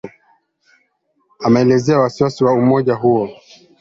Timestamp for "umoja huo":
2.53-3.29